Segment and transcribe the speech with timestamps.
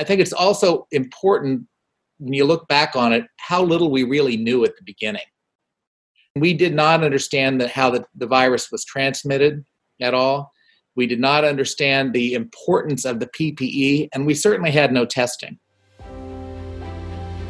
[0.00, 1.66] I think it's also important
[2.18, 5.26] when you look back on it how little we really knew at the beginning.
[6.36, 9.64] We did not understand the, how the, the virus was transmitted
[10.00, 10.52] at all.
[10.94, 15.58] We did not understand the importance of the PPE, and we certainly had no testing.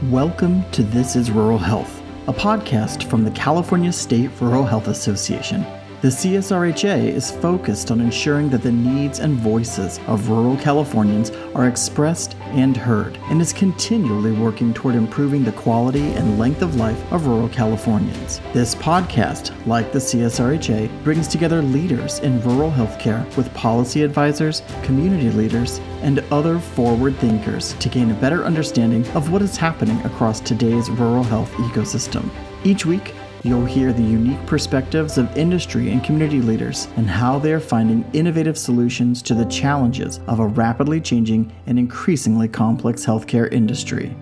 [0.05, 5.67] Welcome to This is Rural Health, a podcast from the California State Rural Health Association.
[6.01, 11.67] The CSRHA is focused on ensuring that the needs and voices of rural Californians are
[11.67, 17.12] expressed and heard, and is continually working toward improving the quality and length of life
[17.12, 18.41] of rural Californians.
[18.53, 25.30] This podcast, like the CSRHA, brings together leaders in rural healthcare with policy advisors, community
[25.30, 30.39] leaders, and other forward thinkers to gain a better understanding of what is happening across
[30.39, 32.30] today's rural health ecosystem.
[32.62, 37.52] Each week, You'll hear the unique perspectives of industry and community leaders and how they
[37.52, 43.51] are finding innovative solutions to the challenges of a rapidly changing and increasingly complex healthcare
[43.52, 44.16] industry.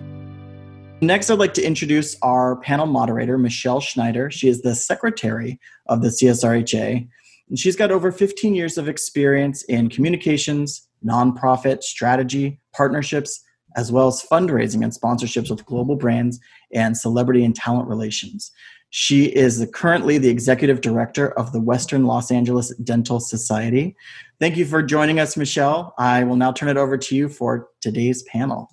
[1.01, 4.29] Next, I'd like to introduce our panel moderator, Michelle Schneider.
[4.29, 7.07] She is the secretary of the CSRHA,
[7.49, 13.43] and she's got over 15 years of experience in communications, nonprofit, strategy, partnerships,
[13.75, 16.39] as well as fundraising and sponsorships with global brands
[16.73, 18.51] and celebrity and talent relations.
[18.89, 23.95] She is currently the executive director of the Western Los Angeles Dental Society.
[24.39, 25.93] Thank you for joining us, Michelle.
[25.97, 28.69] I will now turn it over to you for today's panel.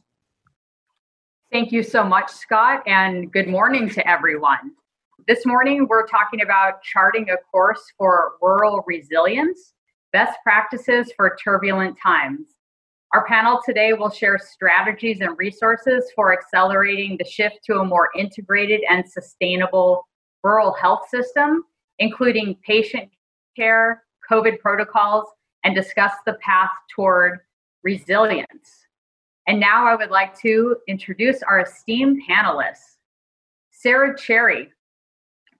[1.50, 4.72] Thank you so much, Scott, and good morning to everyone.
[5.26, 9.72] This morning, we're talking about charting a course for rural resilience,
[10.12, 12.53] best practices for turbulent times.
[13.14, 18.08] Our panel today will share strategies and resources for accelerating the shift to a more
[18.18, 20.08] integrated and sustainable
[20.42, 21.62] rural health system,
[22.00, 23.08] including patient
[23.54, 25.26] care, COVID protocols,
[25.62, 27.38] and discuss the path toward
[27.84, 28.84] resilience.
[29.46, 32.96] And now I would like to introduce our esteemed panelists.
[33.70, 34.70] Sarah Cherry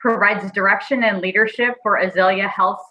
[0.01, 2.83] provides direction and leadership for Azalea Health's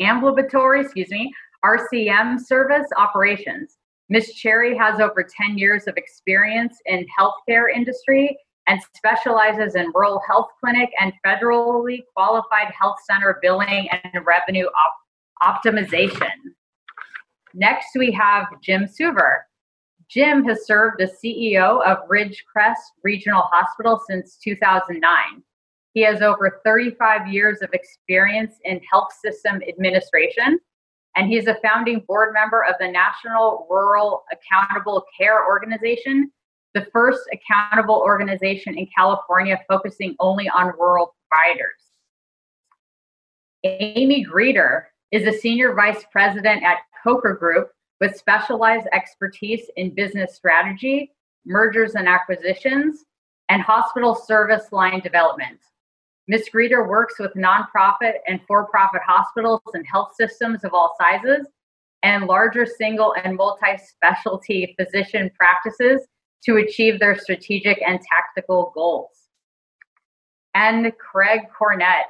[0.00, 1.32] ambulatory, excuse me,
[1.64, 3.76] RCM service operations.
[4.08, 4.34] Ms.
[4.34, 10.48] Cherry has over 10 years of experience in healthcare industry and specializes in rural health
[10.60, 16.30] clinic and federally qualified health center billing and revenue op- optimization.
[17.54, 19.42] Next, we have Jim Suver.
[20.08, 25.42] Jim has served as CEO of Ridgecrest Regional Hospital since 2009.
[25.94, 30.58] He has over 35 years of experience in health system administration
[31.16, 36.30] and he's a founding board member of the National Rural Accountable Care Organization,
[36.74, 41.72] the first accountable organization in California focusing only on rural providers.
[43.64, 47.70] Amy Greeter is a senior vice president at Coker Group
[48.00, 51.12] with specialized expertise in business strategy,
[51.44, 53.04] mergers and acquisitions,
[53.48, 55.58] and hospital service line development.
[56.30, 56.48] Ms.
[56.54, 61.48] Greeter works with nonprofit and for profit hospitals and health systems of all sizes
[62.04, 66.02] and larger single and multi specialty physician practices
[66.44, 69.10] to achieve their strategic and tactical goals.
[70.54, 72.04] And Craig Cornett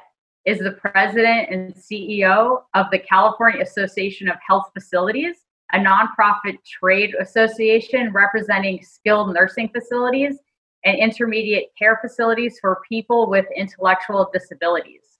[0.45, 5.37] is the president and CEO of the California Association of Health Facilities,
[5.73, 10.37] a nonprofit trade association representing skilled nursing facilities
[10.85, 15.19] and intermediate care facilities for people with intellectual disabilities.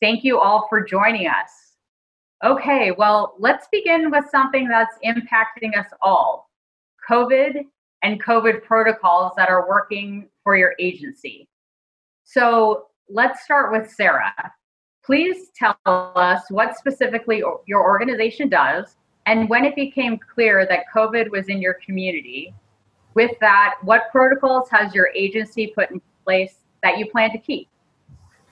[0.00, 1.76] Thank you all for joining us.
[2.44, 6.50] Okay, well, let's begin with something that's impacting us all
[7.08, 7.64] COVID
[8.02, 11.48] and COVID protocols that are working for your agency.
[12.24, 14.34] So let's start with Sarah.
[15.04, 21.30] Please tell us what specifically your organization does and when it became clear that COVID
[21.30, 22.54] was in your community
[23.14, 27.68] with that, what protocols has your agency put in place that you plan to keep?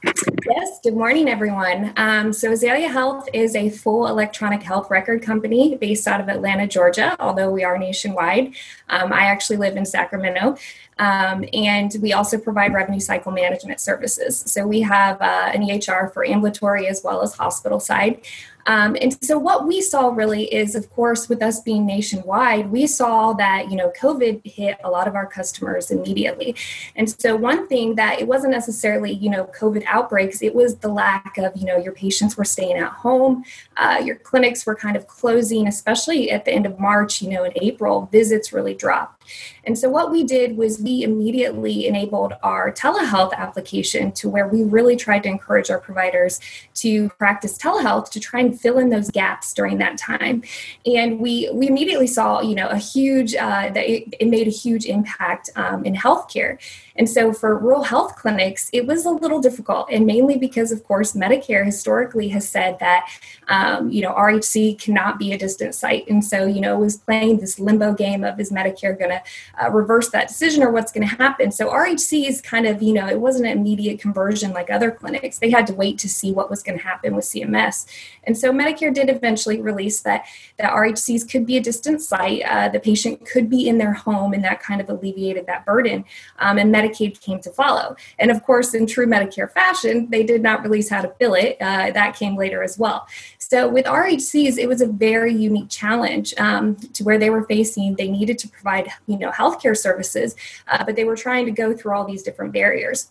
[0.03, 1.93] Yes, good morning, everyone.
[1.99, 6.67] Um, so, Azalea Health is a full electronic health record company based out of Atlanta,
[6.67, 8.55] Georgia, although we are nationwide.
[8.89, 10.57] Um, I actually live in Sacramento.
[10.99, 14.43] Um, and we also provide revenue cycle management services.
[14.47, 18.23] So, we have uh, an EHR for ambulatory as well as hospital side.
[18.71, 22.87] Um, and so what we saw really is, of course, with us being nationwide, we
[22.87, 26.55] saw that, you know, COVID hit a lot of our customers immediately.
[26.95, 30.89] And so one thing that it wasn't necessarily, you know, COVID outbreaks, it was the
[30.89, 33.43] lack of, you know, your patients were staying at home,
[33.77, 37.43] uh, your clinics were kind of closing, especially at the end of March, you know,
[37.43, 39.20] in April, visits really dropped.
[39.65, 44.63] And so what we did was we immediately enabled our telehealth application to where we
[44.65, 46.41] really tried to encourage our providers
[46.75, 50.43] to practice telehealth to try and fill in those gaps during that time.
[50.87, 54.51] And we we immediately saw, you know, a huge uh, that it, it, made a
[54.51, 56.59] huge impact um, in healthcare.
[57.01, 60.85] And so for rural health clinics, it was a little difficult, and mainly because, of
[60.85, 63.09] course, Medicare historically has said that,
[63.49, 66.07] um, you know, RHC cannot be a distant site.
[66.11, 69.23] And so, you know, was playing this limbo game of is Medicare going to
[69.65, 71.51] uh, reverse that decision or what's going to happen?
[71.51, 75.39] So RHC is kind of, you know, it wasn't an immediate conversion like other clinics.
[75.39, 77.87] They had to wait to see what was going to happen with CMS.
[78.25, 80.27] And so Medicare did eventually release that,
[80.59, 82.43] that RHCs could be a distant site.
[82.43, 86.05] Uh, the patient could be in their home, and that kind of alleviated that burden.
[86.39, 87.97] Um, and Medicaid came to follow.
[88.19, 91.57] And of course, in true Medicare fashion, they did not release how to bill it.
[91.61, 93.07] Uh, that came later as well.
[93.39, 97.97] So with RHCs, it was a very unique challenge um, to where they were facing.
[97.97, 100.37] They needed to provide, you know, healthcare services,
[100.69, 103.11] uh, but they were trying to go through all these different barriers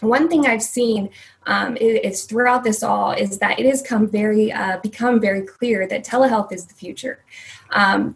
[0.00, 1.10] one thing I've seen
[1.46, 5.86] um, is, throughout this all is that it has come very uh, become very clear
[5.86, 7.24] that telehealth is the future.
[7.72, 8.14] Um,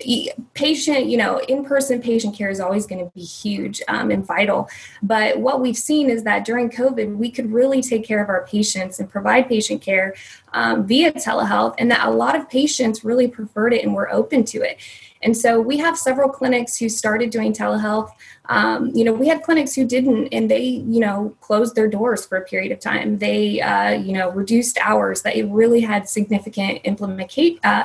[0.54, 4.68] patient, you know, in-person patient care is always going to be huge um, and vital.
[5.00, 8.44] But what we've seen is that during COVID, we could really take care of our
[8.46, 10.14] patients and provide patient care
[10.52, 14.44] um, via telehealth, and that a lot of patients really preferred it and were open
[14.46, 14.78] to it.
[15.22, 18.10] And so we have several clinics who started doing telehealth.
[18.50, 22.26] Um, you know, we had clinics who didn't, and they, you know, closed their doors
[22.26, 23.13] for a period of time.
[23.18, 25.22] They, uh, you know, reduced hours.
[25.22, 27.32] That it really had significant implement,
[27.64, 27.84] uh,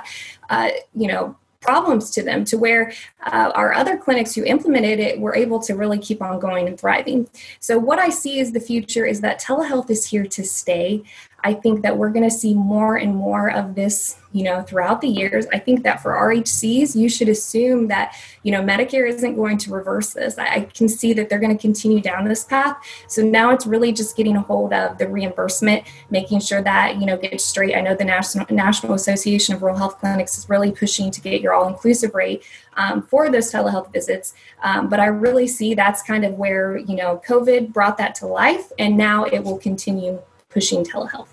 [0.50, 2.92] uh, you know, problems to them to where
[3.26, 6.80] uh, our other clinics who implemented it were able to really keep on going and
[6.80, 7.30] thriving
[7.60, 11.04] so what i see as the future is that telehealth is here to stay
[11.44, 15.02] I think that we're going to see more and more of this, you know, throughout
[15.02, 15.46] the years.
[15.54, 19.72] I think that for RHCs, you should assume that, you know, Medicare isn't going to
[19.72, 20.38] reverse this.
[20.38, 22.78] I can see that they're going to continue down this path.
[23.08, 27.06] So now it's really just getting a hold of the reimbursement, making sure that, you
[27.06, 27.76] know, gets straight.
[27.76, 31.42] I know the National National Association of Rural Health Clinics is really pushing to get
[31.42, 32.44] your all-inclusive rate
[32.76, 34.34] um, for those telehealth visits.
[34.64, 38.28] Um, but I really see that's kind of where, you know, COVID brought that to
[38.28, 41.30] life and now it will continue pushing telehealth.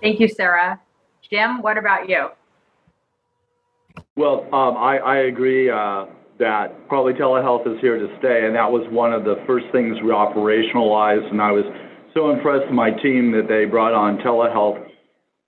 [0.00, 0.80] Thank you, Sarah.
[1.28, 2.28] Jim, what about you?
[4.16, 6.06] Well, um, I, I, agree uh,
[6.38, 9.96] that probably telehealth is here to stay, and that was one of the first things
[10.02, 11.30] we operationalized.
[11.30, 11.64] And I was
[12.14, 14.86] so impressed with my team that they brought on telehealth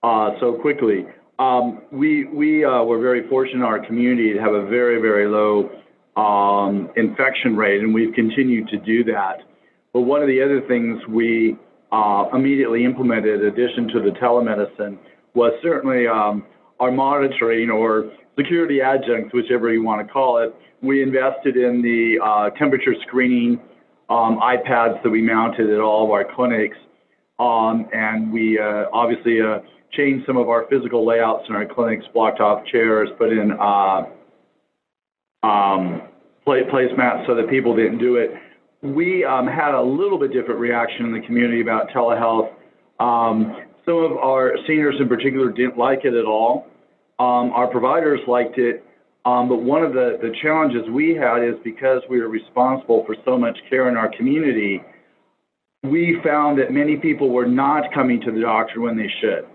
[0.03, 1.05] uh, so quickly.
[1.39, 5.27] Um, we we uh, were very fortunate in our community to have a very very
[5.27, 5.69] low
[6.15, 9.39] um, infection rate, and we've continued to do that.
[9.93, 11.57] But one of the other things we
[11.93, 14.97] uh, immediately implemented, in addition to the telemedicine,
[15.35, 16.43] was certainly um,
[16.79, 20.55] our monitoring or security adjuncts, whichever you want to call it.
[20.81, 23.61] We invested in the uh, temperature screening
[24.09, 26.77] um, iPads that we mounted at all of our clinics.
[27.39, 29.59] Um, and we uh, obviously uh,
[29.91, 34.03] changed some of our physical layouts in our clinics, blocked off chairs, put in uh,
[35.43, 36.01] um,
[36.47, 38.31] placemats so that people didn't do it
[38.83, 42.51] we um, had a little bit different reaction in the community about telehealth.
[42.99, 46.67] Um, some of our seniors in particular didn't like it at all.
[47.17, 48.83] Um, our providers liked it,
[49.25, 53.15] um, but one of the, the challenges we had is because we are responsible for
[53.23, 54.81] so much care in our community,
[55.83, 59.45] we found that many people were not coming to the doctor when they should.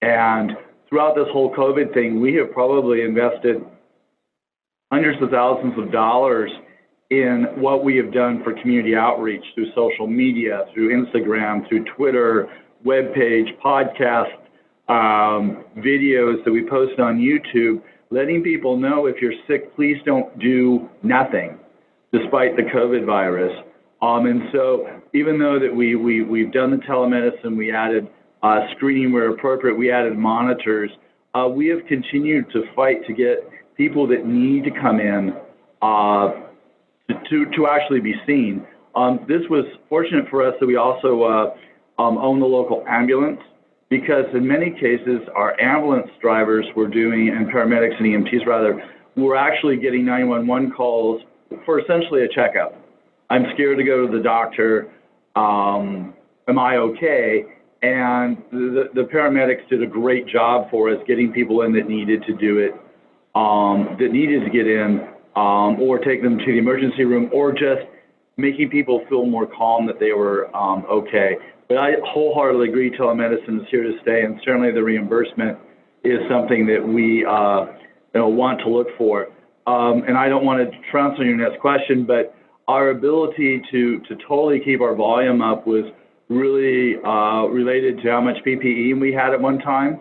[0.00, 0.52] And
[0.88, 3.62] throughout this whole COVID thing, we have probably invested
[4.90, 6.50] hundreds of thousands of dollars
[7.10, 12.48] in what we have done for community outreach through social media, through Instagram, through Twitter,
[12.84, 14.32] webpage, podcast,
[14.88, 20.36] um, videos that we post on YouTube, letting people know if you're sick, please don't
[20.38, 21.58] do nothing,
[22.12, 23.52] despite the COVID virus.
[24.02, 28.08] Um, and so, even though that we, we we've done the telemedicine, we added
[28.42, 30.90] uh, screening where appropriate, we added monitors.
[31.34, 35.34] Uh, we have continued to fight to get people that need to come in
[35.82, 36.45] uh,
[37.08, 38.66] to, to actually be seen.
[38.94, 43.40] Um, this was fortunate for us that we also uh, um, own the local ambulance
[43.88, 48.82] because in many cases our ambulance drivers were doing, and paramedics and EMTs rather,
[49.16, 51.22] were actually getting 911 calls
[51.64, 52.74] for essentially a checkup.
[53.30, 54.92] I'm scared to go to the doctor.
[55.36, 56.14] Um,
[56.48, 57.44] am I okay?
[57.82, 62.24] And the, the paramedics did a great job for us getting people in that needed
[62.26, 62.72] to do it,
[63.34, 67.52] um, that needed to get in um, or take them to the emergency room, or
[67.52, 67.86] just
[68.36, 71.36] making people feel more calm that they were um, okay.
[71.68, 75.58] But I wholeheartedly agree telemedicine is here to stay, and certainly the reimbursement
[76.04, 77.66] is something that we uh,
[78.14, 79.28] you know, want to look for.
[79.66, 82.34] um, and I don't want to trounce on your next question, but
[82.68, 85.84] our ability to, to totally keep our volume up was
[86.28, 90.00] really uh, related to how much PPE we had at one time.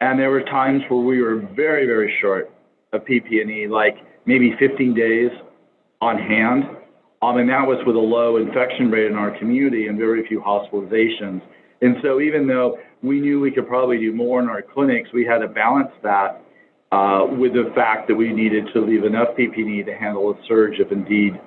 [0.00, 2.52] And there were times where we were very, very short
[2.92, 3.96] of PPE, like
[4.28, 5.30] maybe 15 days
[6.02, 6.64] on hand.
[7.22, 10.40] Um, and that was with a low infection rate in our community and very few
[10.40, 11.40] hospitalizations.
[11.80, 15.24] And so even though we knew we could probably do more in our clinics, we
[15.24, 16.44] had to balance that
[16.92, 20.78] uh, with the fact that we needed to leave enough PPE to handle a surge
[20.78, 21.40] if indeed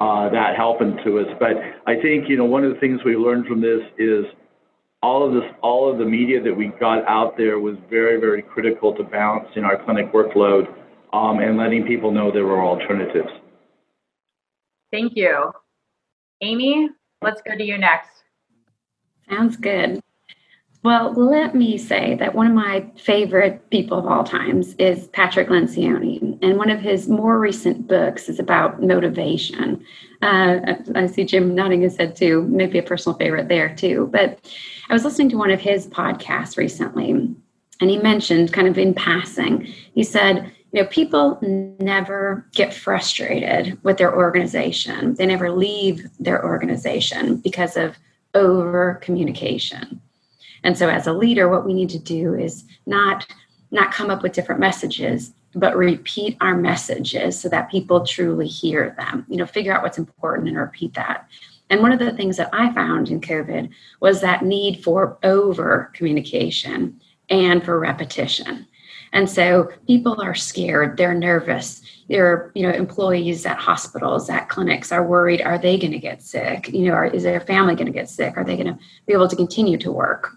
[0.00, 1.26] uh, that happened to us.
[1.40, 4.24] But I think, you know, one of the things we learned from this is
[5.02, 8.42] all of this, all of the media that we got out there was very, very
[8.42, 10.72] critical to balancing our clinic workload
[11.12, 13.30] um, and letting people know there were alternatives.
[14.90, 15.52] Thank you.
[16.40, 16.90] Amy,
[17.22, 18.10] let's go to you next.
[19.28, 20.02] Sounds good.
[20.84, 25.48] Well, let me say that one of my favorite people of all times is Patrick
[25.48, 29.84] Lencioni, and one of his more recent books is about motivation.
[30.22, 34.08] Uh, I see Jim nodding his head too, maybe a personal favorite there too.
[34.12, 34.40] But
[34.90, 38.92] I was listening to one of his podcasts recently, and he mentioned kind of in
[38.92, 39.62] passing,
[39.94, 45.14] he said, you know, people never get frustrated with their organization.
[45.14, 47.98] They never leave their organization because of
[48.34, 50.00] over communication.
[50.64, 53.26] And so as a leader, what we need to do is not
[53.70, 58.94] not come up with different messages, but repeat our messages so that people truly hear
[58.98, 59.24] them.
[59.28, 61.26] You know, figure out what's important and repeat that.
[61.70, 65.90] And one of the things that I found in COVID was that need for over
[65.94, 67.00] communication
[67.30, 68.66] and for repetition.
[69.12, 71.82] And so people are scared, they're nervous.
[72.08, 76.22] Their, you know, employees at hospitals, at clinics are worried, are they going to get
[76.22, 76.68] sick?
[76.68, 78.36] You know, are, is their family going to get sick?
[78.36, 80.30] Are they going to be able to continue to work?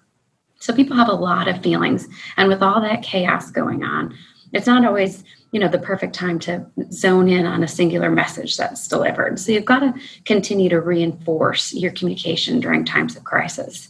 [0.59, 2.07] So people have a lot of feelings.
[2.37, 4.15] And with all that chaos going on,
[4.53, 8.55] it's not always, you know, the perfect time to zone in on a singular message
[8.55, 9.37] that's delivered.
[9.39, 9.93] So you've got to
[10.25, 13.89] continue to reinforce your communication during times of crisis.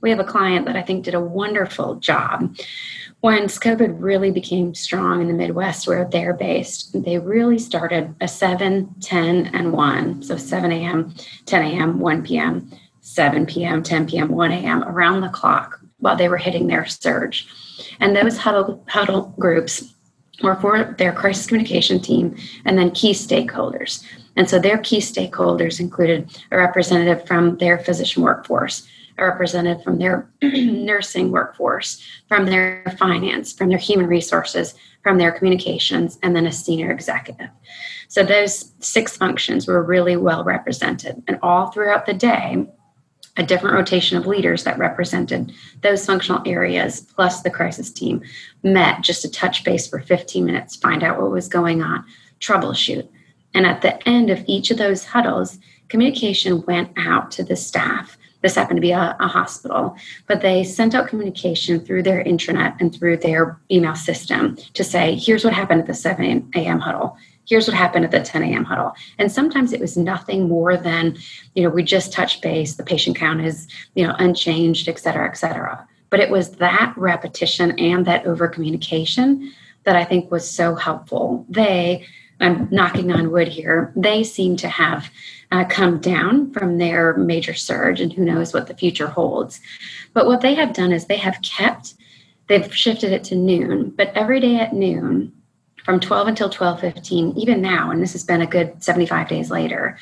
[0.00, 2.54] We have a client that I think did a wonderful job.
[3.24, 8.28] Once COVID really became strong in the Midwest where they're based, they really started a
[8.28, 10.22] 7, 10, and 1.
[10.22, 11.14] So 7 a.m.,
[11.46, 16.28] 10 a.m., 1 p.m., 7 p.m., 10 p.m., 1 a.m., around the clock while they
[16.28, 17.48] were hitting their surge.
[17.98, 19.94] And those huddle, huddle groups
[20.42, 24.04] were for their crisis communication team and then key stakeholders.
[24.36, 28.86] And so their key stakeholders included a representative from their physician workforce,
[29.18, 35.32] a representative from their nursing workforce, from their finance, from their human resources, from their
[35.32, 37.48] communications, and then a senior executive.
[38.08, 41.22] So those six functions were really well represented.
[41.28, 42.66] And all throughout the day,
[43.36, 45.52] a different rotation of leaders that represented
[45.82, 48.22] those functional areas plus the crisis team
[48.62, 52.04] met just to touch base for 15 minutes find out what was going on
[52.38, 53.08] troubleshoot
[53.52, 58.16] and at the end of each of those huddles communication went out to the staff
[58.44, 59.96] this happened to be a, a hospital
[60.28, 65.16] but they sent out communication through their intranet and through their email system to say
[65.16, 68.64] here's what happened at the 7 a.m huddle here's what happened at the 10 a.m.
[68.64, 68.94] huddle.
[69.18, 71.16] And sometimes it was nothing more than,
[71.54, 75.28] you know, we just touched base, the patient count is, you know, unchanged, et cetera,
[75.28, 75.86] et cetera.
[76.10, 79.52] But it was that repetition and that over communication
[79.84, 81.44] that I think was so helpful.
[81.48, 82.06] They,
[82.40, 85.10] I'm knocking on wood here, they seem to have
[85.52, 89.60] uh, come down from their major surge, and who knows what the future holds.
[90.12, 91.94] But what they have done is they have kept,
[92.48, 95.32] they've shifted it to noon, but every day at noon,
[95.84, 99.98] from 12 until 12:15 even now and this has been a good 75 days later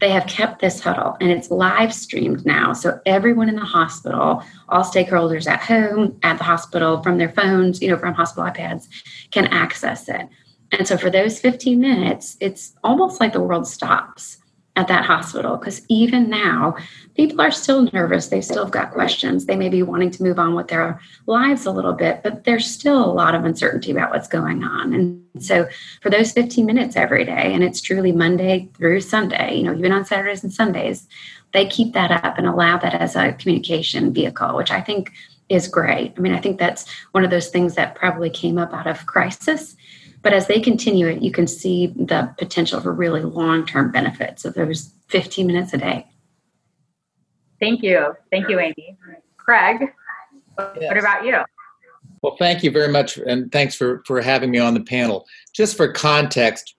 [0.00, 2.74] they have kept this huddle and it's live streamed now.
[2.74, 7.80] So everyone in the hospital all stakeholders at home at the hospital from their phones
[7.80, 8.88] you know from hospital ipads
[9.30, 10.28] can access it
[10.72, 14.38] and so for those 15 minutes it's almost like the world stops
[14.76, 16.76] at that hospital because even now
[17.14, 18.28] people are still nervous.
[18.28, 19.46] They still have got questions.
[19.46, 22.66] They may be wanting to move on with their lives a little bit but there's
[22.66, 24.92] still a lot of uncertainty about what's going on.
[24.92, 25.66] And so
[26.02, 29.92] for those 15 minutes every day and it's truly monday through sunday you know even
[29.92, 31.06] on saturdays and sundays
[31.52, 35.12] they keep that up and allow that as a communication vehicle which i think
[35.48, 38.72] is great i mean i think that's one of those things that probably came up
[38.72, 39.76] out of crisis
[40.26, 44.44] but as they continue it, you can see the potential for really long term benefits
[44.44, 46.04] of those 15 minutes a day.
[47.60, 48.12] Thank you.
[48.32, 48.98] Thank you, Amy.
[49.36, 49.92] Craig,
[50.58, 50.76] yes.
[50.80, 51.38] what about you?
[52.22, 55.26] Well, thank you very much, and thanks for, for having me on the panel.
[55.52, 56.74] Just for context,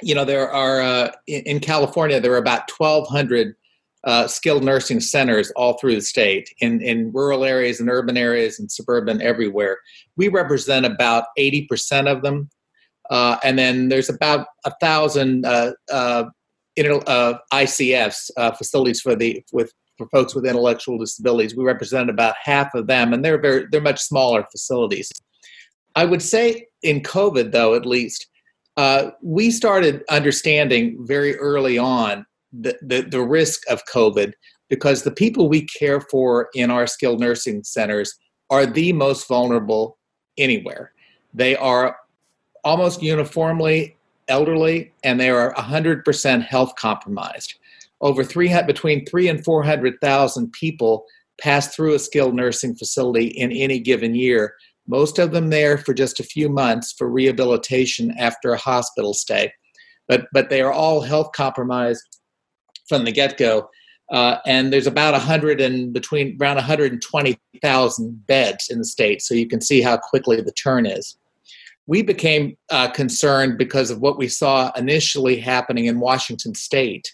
[0.00, 3.56] you know, there are uh, in California, there are about 1,200
[4.04, 8.58] uh, skilled nursing centers all through the state in, in rural areas and urban areas
[8.58, 9.78] and suburban everywhere.
[10.16, 12.50] We represent about 80% of them
[13.10, 16.24] Uh, and then there's about a thousand uh, uh,
[16.78, 21.54] uh ICFs, uh, facilities for the with for folks with intellectual disabilities.
[21.54, 25.10] We represent about half of them, and they're very they're much smaller facilities.
[25.94, 28.28] I would say in COVID, though, at least,
[28.76, 34.32] uh, we started understanding very early on the, the, the risk of COVID
[34.68, 38.14] because the people we care for in our skilled nursing centers
[38.50, 39.98] are the most vulnerable
[40.38, 40.92] anywhere.
[41.34, 41.96] They are
[42.64, 43.96] almost uniformly
[44.28, 47.54] elderly and they are 100% health compromised.
[48.00, 51.04] Over three, between three and 400,000 people
[51.40, 54.54] pass through a skilled nursing facility in any given year,
[54.86, 59.52] most of them there for just a few months for rehabilitation after a hospital stay.
[60.08, 62.19] But, but they are all health compromised
[62.90, 63.70] from the get go.
[64.12, 69.48] Uh, and there's about 100 and between around 120,000 beds in the state, so you
[69.48, 71.16] can see how quickly the turn is
[71.90, 77.12] we became uh, concerned because of what we saw initially happening in Washington State.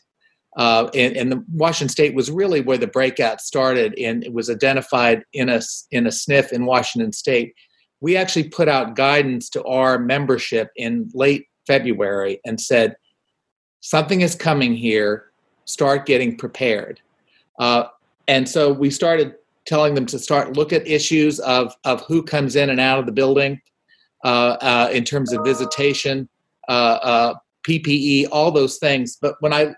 [0.59, 4.51] Uh, and, and, the Washington State was really where the breakout started, and it was
[4.51, 7.55] identified in a in a SNF in Washington State.
[8.01, 12.97] We actually put out guidance to our membership in late February and said,
[13.81, 15.31] "Something is coming here.
[15.67, 17.01] Start getting prepared."
[17.59, 17.85] Uh,
[18.29, 19.35] and so we started
[19.67, 23.07] telling them to start look at issues of of who comes in and out of
[23.07, 23.61] the building
[24.25, 26.29] uh, uh, in terms of visitation,
[26.69, 27.35] uh,
[27.67, 29.19] PPE, all those things.
[29.21, 29.75] But when I,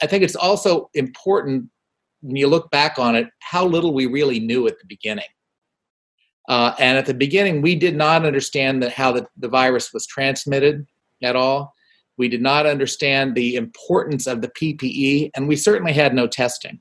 [0.00, 1.68] I think it's also important
[2.20, 5.24] when you look back on it, how little we really knew at the beginning.
[6.48, 10.06] Uh, and at the beginning, we did not understand that how the, the virus was
[10.06, 10.86] transmitted
[11.22, 11.74] at all.
[12.18, 16.80] We did not understand the importance of the PPE, and we certainly had no testing.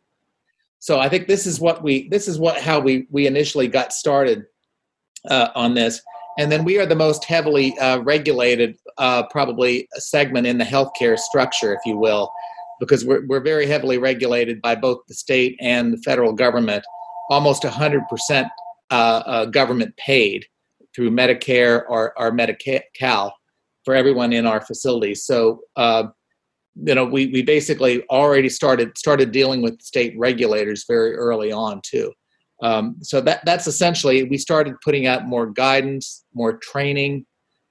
[0.79, 3.93] So I think this is what we this is what how we we initially got
[3.93, 4.45] started
[5.29, 6.01] uh, on this.
[6.38, 11.17] And then we are the most heavily uh, regulated, uh, probably segment in the healthcare
[11.17, 12.31] structure, if you will,
[12.79, 16.83] because we're, we're very heavily regulated by both the state and the federal government,
[17.29, 18.50] almost 100%
[18.89, 20.45] uh, uh, government paid
[20.95, 23.33] through Medicare or, or Medi-Cal
[23.83, 25.15] for everyone in our facility.
[25.15, 26.03] So, uh,
[26.75, 31.81] you know, we, we basically already started started dealing with state regulators very early on
[31.83, 32.13] too.
[32.61, 37.25] Um, so that that's essentially we started putting out more guidance, more training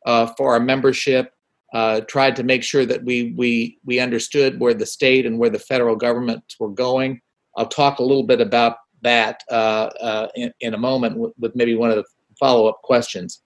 [0.06, 1.32] uh, for our membership.
[1.72, 5.50] Uh, tried to make sure that we we we understood where the state and where
[5.50, 7.20] the federal governments were going.
[7.56, 11.54] I'll talk a little bit about that uh, uh in, in, a moment with, with
[11.54, 12.04] maybe one of the
[12.38, 13.42] follow up questions.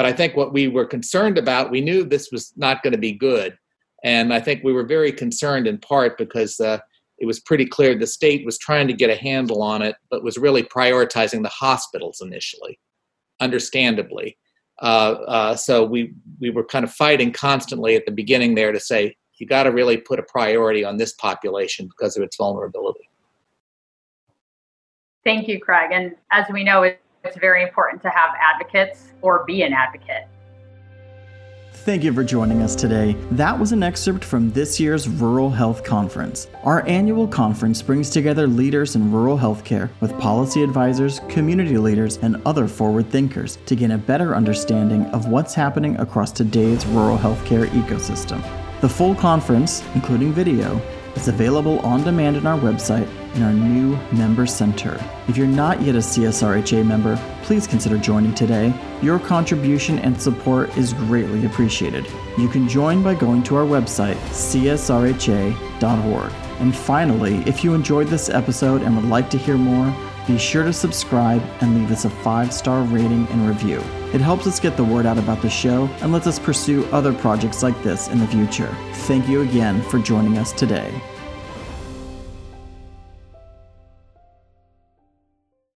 [0.00, 2.98] But I think what we were concerned about, we knew this was not going to
[2.98, 3.58] be good,
[4.02, 6.78] and I think we were very concerned in part because uh,
[7.18, 10.24] it was pretty clear the state was trying to get a handle on it, but
[10.24, 12.80] was really prioritizing the hospitals initially,
[13.40, 14.38] understandably.
[14.80, 18.80] Uh, uh, so we we were kind of fighting constantly at the beginning there to
[18.80, 23.06] say you got to really put a priority on this population because of its vulnerability.
[25.24, 25.90] Thank you, Craig.
[25.92, 26.90] And as we know,
[27.24, 30.26] it's very important to have advocates or be an advocate.
[31.72, 33.16] Thank you for joining us today.
[33.30, 36.46] That was an excerpt from this year's Rural Health Conference.
[36.62, 42.40] Our annual conference brings together leaders in rural healthcare with policy advisors, community leaders, and
[42.44, 47.66] other forward thinkers to gain a better understanding of what's happening across today's rural healthcare
[47.68, 48.42] ecosystem.
[48.82, 50.82] The full conference, including video,
[51.20, 54.98] is available on demand on our website in our new member center.
[55.28, 58.72] If you're not yet a CSRHA member, please consider joining today.
[59.02, 62.06] Your contribution and support is greatly appreciated.
[62.38, 65.52] You can join by going to our website, csrha.org.
[66.60, 69.94] And finally, if you enjoyed this episode and would like to hear more,
[70.30, 73.78] be sure to subscribe and leave us a five star rating and review.
[74.14, 77.12] It helps us get the word out about the show and lets us pursue other
[77.12, 78.72] projects like this in the future.
[79.08, 80.92] Thank you again for joining us today.